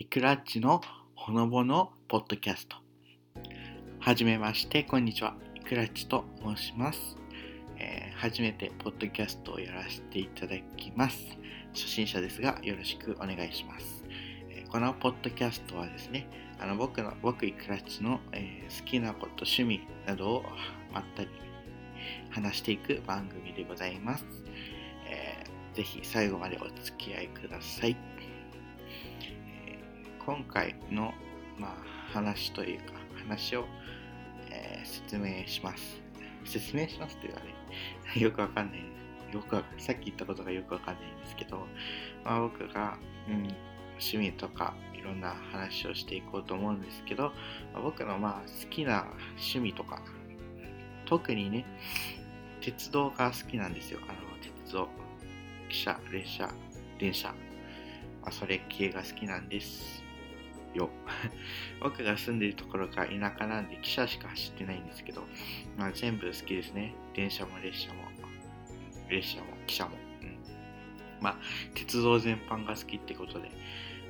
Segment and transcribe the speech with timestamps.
[0.00, 0.80] イクラッチの
[1.14, 2.78] ほのぼのポッドキャスト。
[3.98, 5.34] はじめまして、こんにちは。
[5.54, 7.18] イクラッチと申します。
[7.76, 11.18] えー、初めてポッドキャストをやらせていただきます。
[11.74, 14.02] 初心者ですが、よろしくお願いします。
[14.48, 16.26] えー、このポッドキャストはですね、
[16.58, 20.44] あの僕の、僕イクラッチの、えー、好きなこと、趣味などを
[20.94, 21.28] まったり
[22.30, 24.24] 話していく番組でございます。
[25.10, 28.19] えー、ぜひ最後までお付き合いください。
[30.30, 31.12] 今回の、
[31.58, 32.92] まあ、話というか、
[33.26, 33.64] 話を、
[34.48, 36.00] えー、説明します。
[36.44, 37.46] 説明しますっていうかね、
[38.14, 38.80] よくわかんない。
[39.34, 41.66] よくさっき言ったことがよくわかんないんですけど、
[42.24, 42.96] まあ、僕が、
[43.28, 43.34] うん、
[43.94, 47.32] 趣味とかいろんな話をしていこうと思うんですけど、
[47.72, 50.00] まあ、僕のまあ好きな趣味とか、
[51.06, 51.66] 特にね、
[52.60, 53.98] 鉄道が好きなんですよ。
[54.04, 54.88] あの、鉄道、
[55.68, 56.54] 汽車、列車、
[57.00, 57.30] 電車、
[58.22, 60.08] まあ、それ系が好きなんです。
[60.74, 60.90] よ。
[61.80, 65.26] 僕が住んでいるところが田舎なんで汽車しか走ってないんですけど、
[65.76, 66.94] まあ、全部好きですね。
[67.14, 68.04] 電車も列車も、
[69.08, 69.96] 列車も汽車も。
[70.22, 70.38] うん、
[71.20, 71.36] まあ、
[71.74, 73.50] 鉄道全般が好きってことで、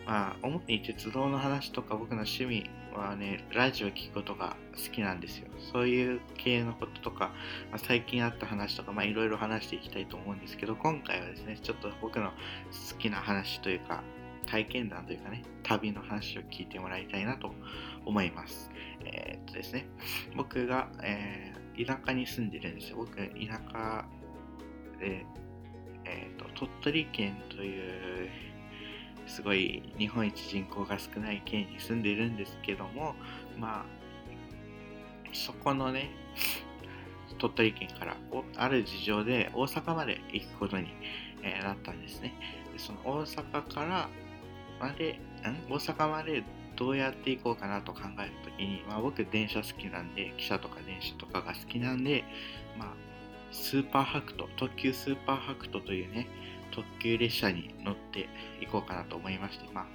[0.06, 5.48] まあ、主に鉄道の話とか僕の趣味はね、ラジオ聞くことが好きなんですよ。
[5.72, 7.32] そういう系のこととか、
[7.70, 14.02] まあ、最近あった話とか、まあいろいろ話していきたいと思うんですけど、今回はですね、ちょっと僕の好きな話というか、
[14.50, 17.54] 体験談というかね、旅の話を聞いてもらいたいなと
[18.04, 18.70] 思います。
[19.04, 19.86] えー、っとですね、
[20.36, 22.96] 僕が、えー、田舎に住んでるんですよ。
[22.96, 23.24] 僕、田
[23.72, 24.04] 舎
[24.98, 25.24] で、
[26.04, 28.28] えー、っと、鳥取県という、
[29.26, 33.14] すごい日本一人口が少ない県に住んでるんですけども、
[33.56, 33.84] まあ、
[35.32, 36.10] そこのね、
[37.38, 38.16] 鳥取県から
[38.56, 40.88] ある事情で大阪まで行くことに、
[41.42, 42.34] えー、なったんですね。
[42.72, 44.08] でその大阪から
[44.80, 45.70] まで、ん？
[45.70, 46.42] 大阪まで
[46.76, 52.24] どうやって行こうかなと考えるときに、まあ、僕電車好きなんで、汽車とか電車とかが好きなんで、
[52.78, 52.88] まあ、
[53.52, 56.26] スーパーハクト、特急スーパーハクトというね、
[56.72, 58.28] 特急列車に乗って
[58.60, 59.86] 行こうかなと思いまして、まあ、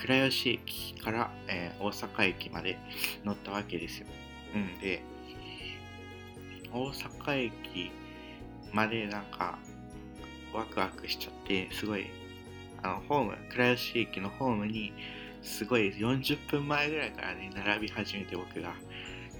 [0.00, 2.78] 倉吉駅から、えー、大阪駅まで
[3.24, 4.06] 乗ったわけですよ。
[4.54, 5.02] うんで、
[6.72, 7.92] 大阪駅
[8.72, 9.58] までなんか
[10.52, 12.06] ワクワクしちゃって、すごい
[12.86, 14.92] あのホーム、倉吉駅のホームに、
[15.42, 18.74] すごい40分前ぐらいからね、並び始めて僕が。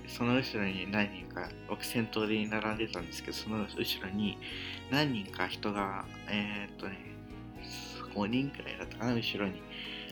[0.08, 4.38] その後ろに何人か、僕先頭で並んでたんですけど、その後ろに
[4.90, 6.96] 何人か人が、えー、っとね、
[8.14, 9.60] 5人くらいだったかな、後ろに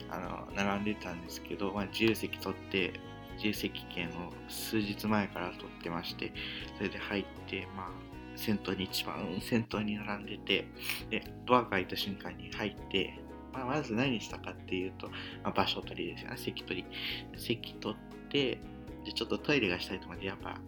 [0.09, 2.93] あの並んでたんですけど、まあ、自由席取って、
[3.35, 6.31] 自由席券を数日前から取ってまして、
[6.77, 7.89] それで入って、まあ、
[8.35, 10.67] 先頭に一番先頭に並んでて、
[11.09, 13.17] で、ドアが開いた瞬間に入って、
[13.55, 15.07] まあ、まず何したかっていうと、
[15.43, 17.39] まあ、場所取りですよね、席取り。
[17.39, 18.59] 席取って、
[19.05, 20.59] で、ちょっとトイレがしたいと思って、やっぱ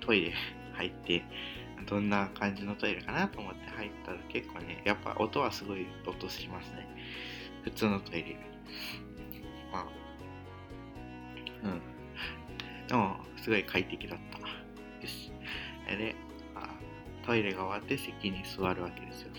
[0.00, 0.32] トイレ
[0.74, 1.24] 入って、
[1.86, 6.86] どんな感じのトイレかなと思って入ったら結構ね、やっぱ音はすごい音しますね。
[7.64, 8.36] 普通のトイレ
[9.72, 9.86] まあ、
[11.64, 11.80] うん。
[12.86, 14.38] でも、すごい快適だった
[15.00, 15.32] です。
[15.88, 16.14] で、
[17.24, 19.30] トイレが終わって席に座るわけですよ。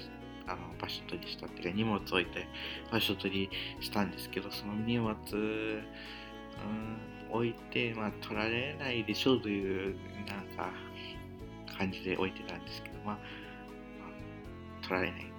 [0.51, 2.47] あの場所取りしたっていうか荷物置いて
[2.91, 5.91] 場所取りしたんですけどその荷物、うん、
[7.31, 9.95] 置いて、まあ、取られないでしょうという
[10.27, 10.69] なんか
[11.77, 13.19] 感じで置いてたんですけど、まあ、ま
[14.79, 15.31] あ、取られない。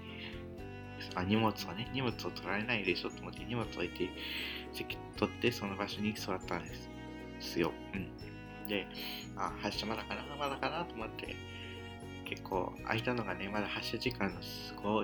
[1.15, 4.09] あ荷物をね、荷物を取られないでしょと思って荷物を置いて
[4.73, 6.73] 席取ってその場所に座ったんで
[7.41, 7.73] すよ。
[7.95, 8.67] うん。
[8.69, 8.87] で、
[9.37, 11.37] あ、発車まだかなまだかなと思って
[12.33, 14.41] 結構空いたのがね、まだ発車時間の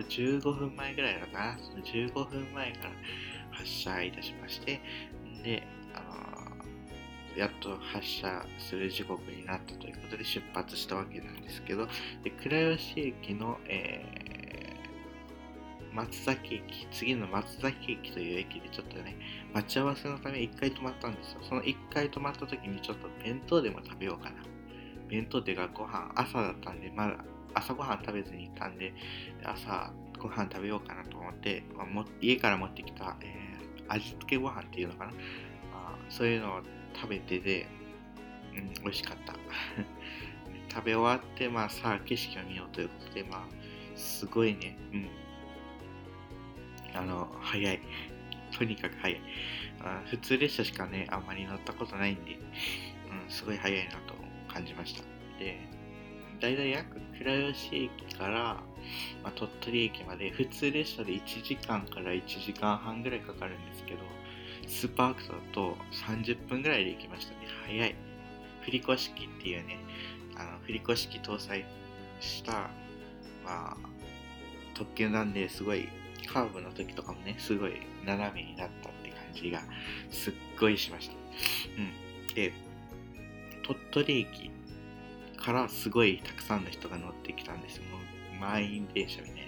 [0.00, 1.58] 15分前ぐらいかな。
[1.58, 2.90] その15分前から
[3.50, 4.80] 発車いたしまして、
[5.44, 5.62] で、
[5.94, 11.86] あの、やっと発車する時刻になったということで出発したわけなんですけど、
[12.24, 19.18] で倉吉駅の、えー、松崎駅、次の松崎駅という駅でちょっとね、
[19.52, 21.40] 待ち合わせのため1回止まったんですよ。
[21.46, 24.57] その1回止まった時にちょっと弁当でも食べようかな。
[25.08, 27.16] 弁当っていうかご飯、朝だったんで、まだ
[27.54, 28.92] 朝ごはん食べずに行ったんで、
[29.42, 35.16] 朝ご飯食べようかなと思って、まあ、も家から持ってきた、えー、味付けご飯っていうのかな、ま
[35.74, 36.60] あ、そういうのを
[36.94, 37.66] 食べてで、
[38.54, 39.34] うん、美味しかった。
[40.70, 43.42] 食べ終わって、まあさあ景色を見ようということで、まあ、
[43.96, 45.08] すごいね、うん。
[46.94, 47.80] あの、早い。
[48.56, 49.20] とにかく早い。
[49.80, 54.14] あ普通列車しかね、あんまり乗ったことないんで、うん、すごい早いなと
[54.52, 55.02] 感じました。
[55.38, 55.58] で、
[56.40, 58.34] だいたい約倉吉駅から、
[59.22, 63.98] まあ、鳥取駅まで普通列車で1時間から1時間半ぐらいかかるんですけど
[64.68, 67.38] スーパーはくとだと30分ぐらいで行きましたね。
[67.66, 67.94] 早い。
[68.62, 69.78] 振り子式っていうね
[70.36, 71.64] あの振り子式搭載
[72.20, 72.52] した、
[73.44, 73.76] まあ、
[74.74, 75.88] 特急なんですごい
[76.32, 77.72] カーブの時とかもねすごい
[78.04, 79.62] 斜めになったって感じが
[80.10, 81.14] すっごいしました。
[81.78, 82.34] うん。
[82.34, 82.52] で
[83.68, 84.50] 鳥取駅
[85.36, 87.82] からすごいたくさんの人が乗ってきたんですよ。
[87.84, 89.42] もう満員電車みたいな。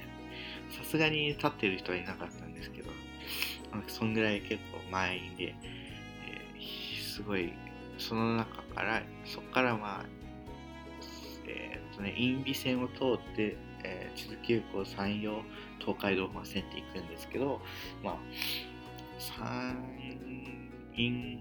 [0.71, 2.91] さすがに立ってる人はいなかったんですけど、
[3.89, 7.53] そんぐらい結構満員で、えー、すごい、
[7.99, 10.05] その中から、そこからまあ、
[11.47, 15.43] えー、っとね、因美線を通って、えー、地図急行山陽
[15.79, 17.61] 東海道本線って行くんですけど、
[18.05, 18.17] まあ、
[19.19, 19.77] 山
[20.93, 21.39] 陰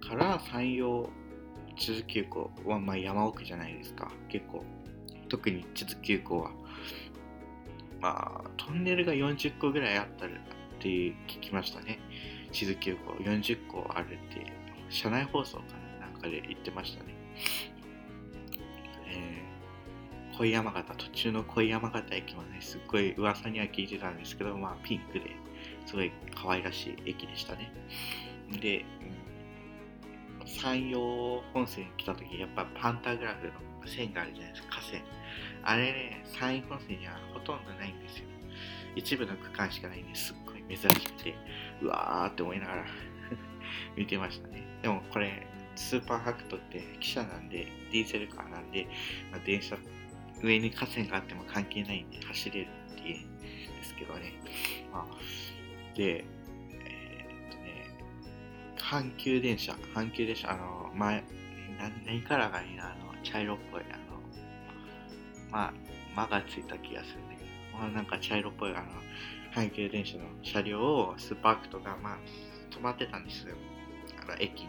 [0.00, 1.10] から山陽
[1.76, 4.10] 地図急行はまあ山奥じゃないですか。
[4.28, 4.64] 結構
[5.28, 6.50] 特に地図急行は
[8.00, 10.28] まあトンネルが40個ぐらいあったっ
[10.78, 11.98] て聞きましたね。
[12.52, 14.52] 地図急行40個あるって
[14.88, 15.62] 車内放送か
[16.00, 17.14] ななんかで言ってましたね。
[19.08, 25.30] えー、恋山形途中の恋山形駅もねすっごい噂には聞いてたんですけどまあピンクで
[25.86, 27.72] すごい可愛らしい駅でしたね。
[28.60, 28.84] で、
[30.44, 33.52] 山陽本線来た時やっぱパンタグラフの
[33.86, 34.76] 線があるじゃないですか。
[34.76, 35.02] 河川。
[35.62, 38.24] あれね山陰本線にはほとんどないんですよ。
[38.96, 41.34] 一部の区間しかないんですっごい珍しくて
[41.82, 42.84] うわーって思いながら
[43.96, 44.62] 見てましたね。
[44.82, 48.86] でもこれスーパーハクトって汽車なんでディーゼルカーなんで、
[49.32, 49.76] まあ、電車
[50.42, 54.34] 上に河川があっても関係ないんで走れるっていうんですけどね。
[54.92, 55.16] まあ
[55.96, 56.24] で
[58.90, 61.24] 阪急電車、阪急電車、あの、前、
[62.06, 64.02] 何からがいいな、あの、茶色っぽい、あの、
[65.50, 65.72] まあ、
[66.14, 68.86] 間がついた気がするんだけど、まあ、なんか茶色っぽい、あの、
[69.54, 72.18] 阪急電車の車両をスーパークトが、まあ、
[72.70, 73.54] 止まってたんですよ。
[74.22, 74.68] あの、駅に。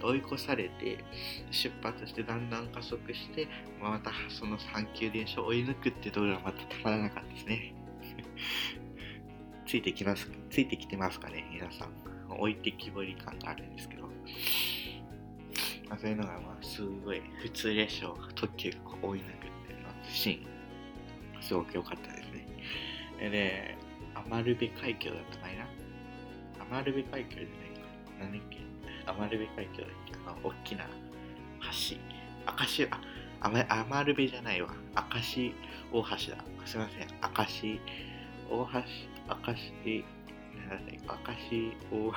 [0.00, 0.98] 追い越されて、
[1.50, 3.48] 出発してだんだん加速して、
[3.82, 7.74] またその阪急電車を追い抜くってところがまたたまらなかったですね。
[9.66, 12.15] ついてきます、ついてきてますかね、皆さん。
[12.38, 14.02] 置いてきぼり感があるんですけど、
[15.88, 19.30] まあ、そういうのがまあすごい普通列車を特急が追い抜くっ
[19.66, 22.46] ていうのシーンすごく良かったですね。
[23.30, 23.76] で
[24.14, 25.66] 余部海峡だったかいな
[26.70, 27.80] 余部海峡じゃないか
[28.20, 28.58] 何だっけ
[29.06, 30.86] 余部海峡だっけあの大きな
[31.60, 31.96] 橋。
[32.46, 33.00] 明石あ
[33.90, 34.68] 余部じゃないわ。
[35.12, 35.54] 明石
[35.92, 36.16] 大橋だ。
[36.64, 37.08] すいません。
[37.22, 37.80] 明石
[38.50, 38.80] 大橋
[39.46, 39.52] 明
[39.84, 40.04] 石
[40.70, 42.12] 明石大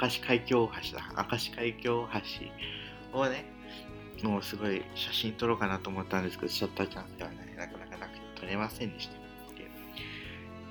[0.00, 1.26] 明石海峡大橋だ。
[1.30, 2.22] 明石海峡大
[3.12, 3.44] 橋をね
[4.22, 9.26] もうすごい写真撮ろうかなと思ったんですけどシャッターチャンスではねなかなかなくて撮れませんでした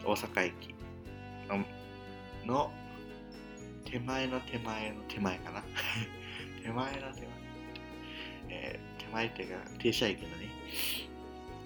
[0.05, 0.75] 大阪駅
[2.45, 2.71] の
[3.89, 5.63] 手前の手前の手前かな。
[6.61, 7.27] 手前の手前、
[8.49, 10.49] えー、手前っていうか停車駅のね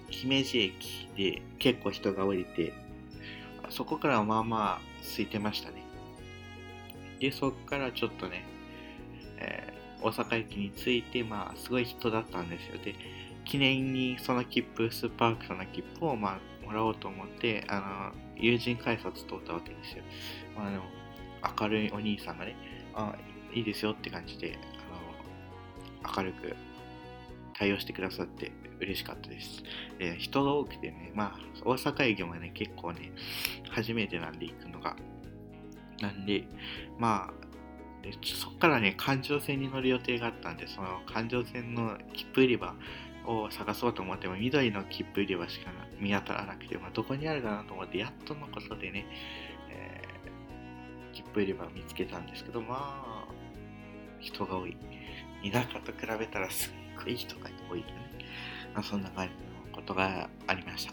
[0.08, 2.72] 姫路駅で結構人が降りて
[3.68, 5.82] そこからまあまあ空いてましたね。
[7.18, 8.44] で、そこからちょっとね、
[9.38, 12.78] えー、大阪駅に着いて、まあ、すごい人だったんですよ。
[12.82, 12.94] で、
[13.44, 20.04] 記念にその切符、スーパークその切符を、まあ、もらおうと思って、あの、友人改札通ったわけですよ。
[20.56, 20.82] まあ、あの、
[21.60, 22.56] 明るいお兄さんがね、
[22.94, 23.14] あ、
[23.52, 24.58] いいですよって感じで、
[26.04, 26.56] あの、明るく
[27.60, 29.62] 対応してくださって嬉しかったです。
[29.98, 33.12] で人が多くてね、まあ、大阪駅もね、結構ね、
[33.68, 34.96] 初めてなんで行くのが。
[36.00, 36.44] なんで、
[36.98, 42.74] まあ、でそっからね、環状線に乗る予定があったんで、その環状線の切符売り場
[43.26, 49.04] を探そうと思っても、緑の切符売り場しか見当たらなくて、まあ、どこにあるかなと思って、やっとのことでね、
[49.68, 53.24] えー、切符売り場を見つけたんですけど、まあ、
[54.18, 54.78] 人が多い。
[55.42, 57.92] 田舎と比べたらすっい人が多いよね。
[58.74, 60.92] まあ、そんな感じのことがありました。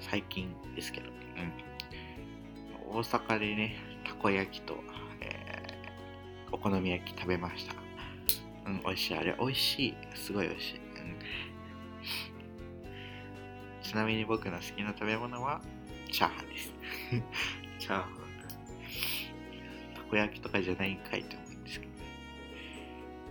[0.00, 1.08] 最近ですけど。
[1.08, 2.98] うん。
[2.98, 4.76] 大阪でね、たこ焼きと、
[5.20, 7.74] えー、お好み焼き食べました。
[8.66, 9.16] うん、美味しい。
[9.16, 9.94] あれ、美味しい。
[10.14, 10.76] すごい美味しい。
[10.76, 10.82] うん、
[13.82, 15.60] ちなみに僕の好きな食べ物は、
[16.10, 16.72] チャーハンです。
[17.78, 18.14] チャーハン。
[19.94, 21.92] たこ焼きとかじゃないんかいって思うんですけど。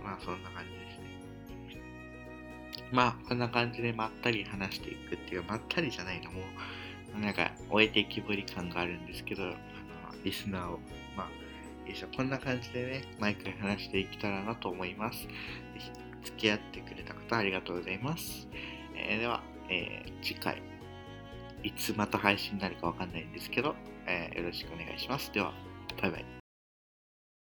[0.04, 0.83] まあ、そんな感じです。
[2.92, 6.42] まあ、こんな感じでまったり話していくっていう、まったりじゃないのも、
[7.20, 9.54] なんか、終えてきぼり感があるんですけど、あの、
[10.24, 10.80] リスナーを、
[11.16, 15.26] まあ、いいしょ、こんな感じでね、毎回話していけたらなと思います。
[15.26, 15.28] ぜ
[15.78, 15.90] ひ
[16.24, 18.48] 付き合ってくれた方ありがとうございます。
[18.96, 20.62] えーでは、えー次回、
[21.62, 23.74] いつまた配信になるかわかんないんですけど、
[24.06, 25.32] えーよろしくお願いします。
[25.32, 25.52] では、
[26.00, 26.43] バイバイ。